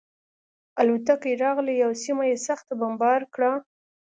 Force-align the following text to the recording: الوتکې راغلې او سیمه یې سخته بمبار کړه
الوتکې 0.79 1.31
راغلې 1.43 1.75
او 1.85 1.91
سیمه 2.03 2.23
یې 2.29 2.37
سخته 2.47 2.73
بمبار 2.79 3.21
کړه 3.33 3.51